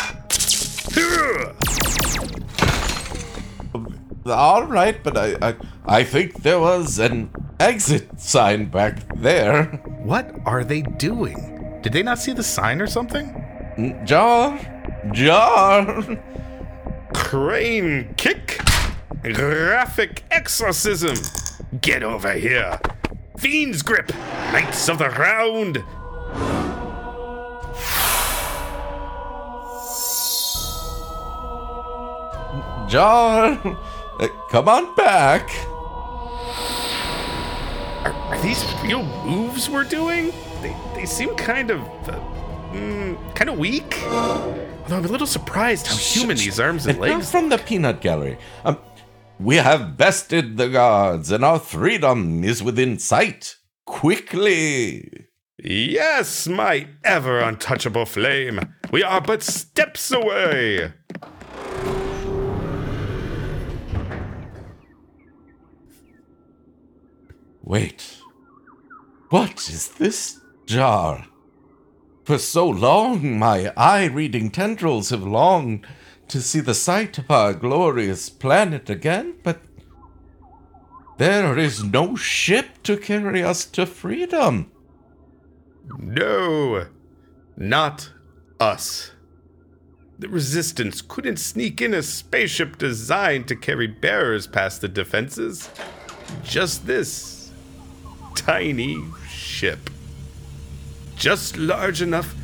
All 4.25 4.65
right, 4.65 5.01
but 5.03 5.17
I, 5.17 5.35
I, 5.41 5.55
I 5.85 6.03
think 6.03 6.43
there 6.43 6.59
was 6.59 6.99
an 6.99 7.29
exit 7.59 8.19
sign 8.19 8.65
back 8.65 8.99
there. 9.17 9.65
What 10.03 10.33
are 10.45 10.63
they 10.63 10.81
doing? 10.81 11.79
Did 11.81 11.93
they 11.93 12.03
not 12.03 12.19
see 12.19 12.33
the 12.33 12.43
sign 12.43 12.81
or 12.81 12.87
something? 12.87 13.25
N- 13.77 14.05
Jar, 14.05 14.59
jar. 15.11 16.03
Crane 17.13 18.13
kick! 18.15 18.59
Graphic 19.21 20.23
exorcism! 20.31 21.15
Get 21.81 22.03
over 22.03 22.33
here! 22.33 22.79
Fiend's 23.37 23.81
grip! 23.81 24.13
Knights 24.51 24.87
of 24.89 24.99
the 24.99 25.09
round! 25.09 25.83
Jar, 32.93 33.59
uh, 34.19 34.27
come 34.51 34.69
on 34.69 34.93
back. 34.93 35.49
Are, 38.05 38.13
are 38.13 38.41
these 38.43 38.63
real 38.83 39.01
moves 39.25 39.67
we're 39.67 39.83
doing? 39.83 40.31
They, 40.61 40.75
they 40.93 41.07
seem 41.07 41.33
kind 41.33 41.71
of. 41.71 41.81
Uh, 42.07 42.19
mm, 42.71 43.35
kind 43.35 43.49
of 43.49 43.57
weak. 43.57 43.97
Although 44.05 44.97
I'm 44.97 45.05
a 45.05 45.07
little 45.07 45.25
surprised 45.25 45.87
how 45.87 45.95
human 45.95 46.37
these 46.37 46.59
arms 46.59 46.85
and 46.85 46.99
legs. 46.99 47.31
from 47.31 47.49
the 47.49 47.57
peanut 47.57 47.99
gallery. 47.99 48.37
Um, 48.63 48.77
we 49.39 49.55
have 49.55 49.97
bested 49.97 50.57
the 50.57 50.69
gods, 50.69 51.31
and 51.31 51.43
our 51.43 51.57
freedom 51.57 52.43
is 52.43 52.61
within 52.61 52.99
sight. 52.99 53.55
Quickly. 53.87 55.29
Yes, 55.57 56.47
my 56.47 56.89
ever 57.03 57.39
untouchable 57.39 58.05
flame. 58.05 58.59
We 58.91 59.01
are 59.01 59.21
but 59.21 59.41
steps 59.41 60.11
away. 60.11 60.93
Wait. 67.63 68.17
What 69.29 69.69
is 69.69 69.87
this 69.87 70.41
jar? 70.65 71.27
For 72.25 72.37
so 72.37 72.67
long, 72.67 73.39
my 73.39 73.73
eye 73.77 74.05
reading 74.05 74.51
tendrils 74.51 75.09
have 75.09 75.23
longed 75.23 75.87
to 76.27 76.41
see 76.41 76.59
the 76.59 76.73
sight 76.73 77.17
of 77.17 77.31
our 77.31 77.53
glorious 77.53 78.29
planet 78.29 78.89
again, 78.89 79.35
but 79.43 79.61
there 81.17 81.57
is 81.57 81.83
no 81.83 82.15
ship 82.15 82.83
to 82.83 82.97
carry 82.97 83.41
us 83.43 83.65
to 83.65 83.85
freedom. 83.85 84.71
No, 85.97 86.87
not 87.55 88.11
us. 88.59 89.11
The 90.19 90.29
Resistance 90.29 91.01
couldn't 91.01 91.37
sneak 91.37 91.81
in 91.81 91.93
a 91.93 92.03
spaceship 92.03 92.77
designed 92.77 93.47
to 93.47 93.55
carry 93.55 93.87
bearers 93.87 94.47
past 94.47 94.81
the 94.81 94.87
defenses. 94.87 95.69
Just 96.43 96.87
this 96.87 97.42
tiny 98.35 99.03
ship. 99.27 99.89
Just 101.15 101.57
large 101.57 102.01
enough 102.01 102.35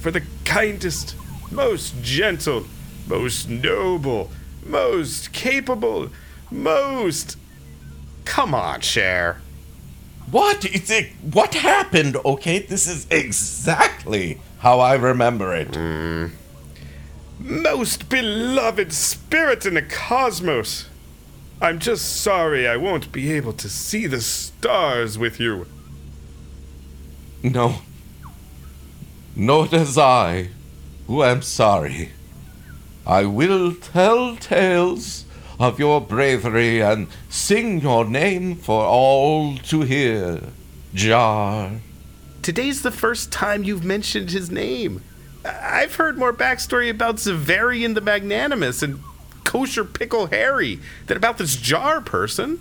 for 0.00 0.10
the 0.10 0.22
kindest, 0.44 1.14
most 1.50 1.94
gentle, 2.02 2.66
most 3.06 3.48
noble, 3.48 4.30
most 4.64 5.32
capable, 5.32 6.10
most. 6.50 7.36
Come 8.24 8.54
on, 8.54 8.80
Cher. 8.80 9.40
What 10.30 10.64
is 10.64 10.90
it? 10.90 11.12
What 11.32 11.54
happened? 11.54 12.16
Okay, 12.24 12.60
this 12.60 12.88
is 12.88 13.06
exactly 13.10 14.40
how 14.58 14.80
I 14.80 14.94
remember 14.94 15.54
it. 15.54 15.74
Hmm. 15.76 16.26
most 17.38 18.08
beloved 18.08 18.92
spirit 18.92 19.66
in 19.66 19.74
the 19.74 19.82
cosmos. 19.82 20.88
I'm 21.64 21.78
just 21.78 22.20
sorry 22.20 22.68
I 22.68 22.76
won't 22.76 23.10
be 23.10 23.32
able 23.32 23.54
to 23.54 23.70
see 23.70 24.06
the 24.06 24.20
stars 24.20 25.16
with 25.16 25.40
you. 25.40 25.66
No. 27.42 27.76
Nor 29.34 29.68
does 29.68 29.96
I, 29.96 30.50
who 31.06 31.24
am 31.24 31.40
sorry. 31.40 32.10
I 33.06 33.24
will 33.24 33.74
tell 33.74 34.36
tales 34.36 35.24
of 35.58 35.78
your 35.78 36.02
bravery 36.02 36.82
and 36.82 37.06
sing 37.30 37.80
your 37.80 38.04
name 38.04 38.56
for 38.56 38.84
all 38.84 39.56
to 39.56 39.80
hear. 39.80 40.42
Jar. 40.92 41.80
Today's 42.42 42.82
the 42.82 42.90
first 42.90 43.32
time 43.32 43.64
you've 43.64 43.84
mentioned 43.84 44.32
his 44.32 44.50
name. 44.50 45.00
I- 45.46 45.80
I've 45.80 45.94
heard 45.94 46.18
more 46.18 46.34
backstory 46.34 46.90
about 46.90 47.16
Zavarian 47.16 47.94
the 47.94 48.02
Magnanimous 48.02 48.82
and 48.82 49.00
Kosher 49.54 49.84
Pickle 49.84 50.26
Harry 50.26 50.80
than 51.06 51.16
about 51.16 51.38
this 51.38 51.54
jar 51.54 52.00
person. 52.00 52.58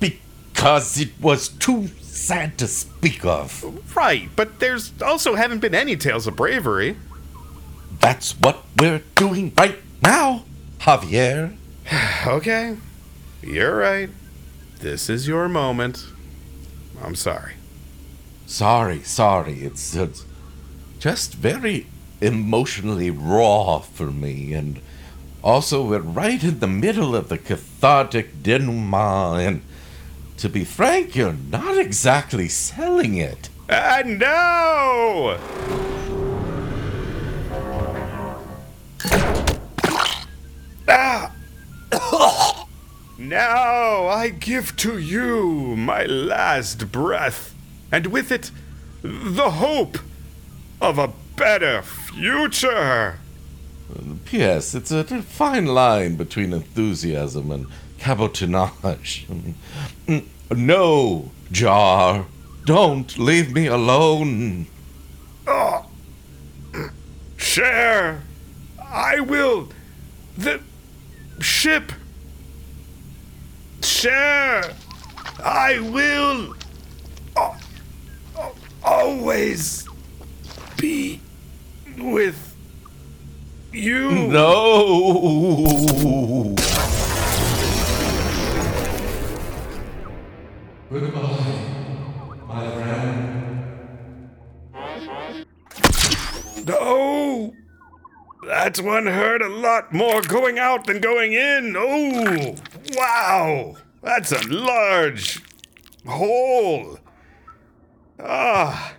Because 0.00 0.98
it 0.98 1.10
was 1.20 1.48
too 1.48 1.88
sad 2.00 2.56
to 2.56 2.66
speak 2.66 3.26
of. 3.26 3.94
Right, 3.94 4.30
but 4.34 4.58
there's 4.58 4.94
also 5.02 5.34
haven't 5.34 5.58
been 5.58 5.74
any 5.74 5.96
tales 5.96 6.26
of 6.26 6.34
bravery. 6.34 6.96
That's 8.00 8.32
what 8.40 8.64
we're 8.74 9.02
doing 9.16 9.52
right 9.58 9.76
now, 10.02 10.44
Javier. 10.78 11.56
Okay, 12.26 12.78
you're 13.42 13.76
right. 13.76 14.08
This 14.80 15.10
is 15.10 15.28
your 15.28 15.46
moment. 15.46 16.06
I'm 17.02 17.16
sorry. 17.16 17.56
Sorry, 18.46 19.02
sorry. 19.02 19.60
It's, 19.60 19.94
it's 19.94 20.24
just 20.98 21.34
very 21.34 21.86
emotionally 22.22 23.10
raw 23.10 23.80
for 23.80 24.06
me. 24.06 24.54
And 24.54 24.80
also, 25.44 25.84
we're 25.84 25.98
right 25.98 26.42
in 26.42 26.60
the 26.60 26.66
middle 26.66 27.14
of 27.14 27.28
the 27.28 27.36
cathartic 27.36 28.42
denouement. 28.42 29.46
And 29.46 29.62
to 30.38 30.48
be 30.48 30.64
frank, 30.64 31.14
you're 31.14 31.34
not 31.34 31.76
exactly 31.76 32.48
selling 32.48 33.16
it. 33.18 33.50
And 33.68 34.18
now! 34.18 35.38
Ah! 40.88 41.30
now 43.18 44.06
I 44.06 44.30
give 44.30 44.74
to 44.76 44.98
you 44.98 45.76
my 45.76 46.04
last 46.04 46.90
breath, 46.90 47.54
and 47.92 48.06
with 48.06 48.32
it, 48.32 48.50
the 49.02 49.50
hope 49.50 49.98
of 50.80 50.98
a 50.98 51.12
better 51.36 51.82
future. 51.82 53.18
P.S. 54.24 54.74
It's 54.74 54.90
a 54.90 55.04
fine 55.04 55.66
line 55.66 56.16
between 56.16 56.52
enthusiasm 56.52 57.50
and 57.50 57.66
cabotinage. 57.98 59.54
No, 60.50 61.30
Jar. 61.50 62.26
Don't 62.64 63.18
leave 63.18 63.52
me 63.52 63.66
alone. 63.66 64.66
Cher! 67.36 68.22
I 68.78 69.20
will. 69.20 69.68
The 70.36 70.60
ship. 71.40 71.92
Cher. 73.82 74.74
I 75.42 75.78
will 75.80 76.54
uh, 77.36 77.58
always 78.82 79.88
be 80.76 81.20
with 81.98 82.53
you. 83.74 84.10
No. 84.28 85.44
No! 96.66 97.52
That's 98.46 98.80
one 98.80 99.06
hurt 99.06 99.42
a 99.42 99.48
lot 99.48 99.92
more 99.92 100.22
going 100.22 100.58
out 100.58 100.86
than 100.86 101.00
going 101.00 101.32
in. 101.34 101.74
Oh, 101.76 102.54
wow! 102.96 103.76
That's 104.02 104.32
a 104.32 104.42
large 104.48 105.42
hole. 106.06 106.98
Ah. 108.18 108.94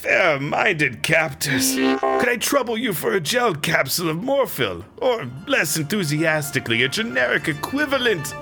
Fair 0.00 0.40
minded 0.40 1.02
captors. 1.02 1.74
Could 1.74 2.28
I 2.30 2.36
trouble 2.36 2.78
you 2.78 2.94
for 2.94 3.12
a 3.12 3.20
gel 3.20 3.54
capsule 3.54 4.08
of 4.08 4.16
Morphil? 4.16 4.82
Or, 4.96 5.28
less 5.46 5.76
enthusiastically, 5.76 6.82
a 6.84 6.88
generic 6.88 7.48
equivalent? 7.48 8.32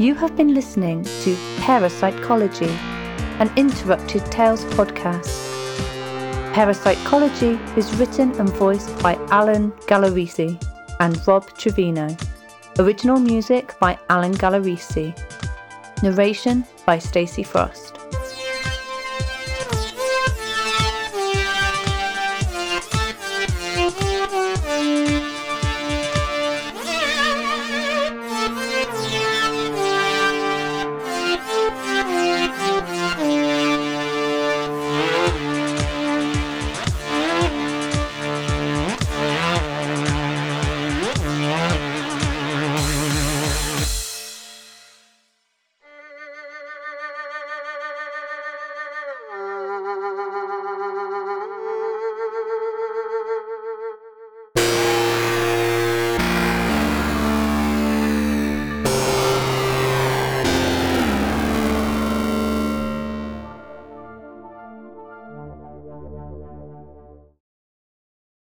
You 0.00 0.14
have 0.14 0.34
been 0.34 0.54
listening 0.54 1.04
to 1.04 1.36
Parapsychology, 1.58 2.70
an 3.38 3.52
Interrupted 3.54 4.24
Tales 4.32 4.64
podcast. 4.64 5.49
Parapsychology 6.52 7.60
is 7.76 7.94
written 7.94 8.32
and 8.40 8.48
voiced 8.56 9.00
by 9.04 9.14
Alan 9.30 9.70
Gallerisi 9.86 10.60
and 10.98 11.16
Rob 11.28 11.46
Trevino. 11.56 12.16
Original 12.80 13.20
music 13.20 13.78
by 13.78 13.96
Alan 14.08 14.34
Gallerisi. 14.34 15.14
Narration 16.02 16.64
by 16.84 16.98
Stacey 16.98 17.44
Frost. 17.44 17.99